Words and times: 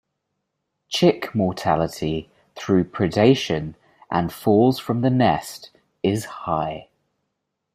Chick 0.89 1.35
mortality 1.35 2.27
through 2.55 2.85
predation 2.85 3.75
and 4.09 4.33
falls 4.33 4.79
from 4.79 5.01
the 5.01 5.11
nest 5.11 5.69
is 6.01 6.25
high. 6.25 6.87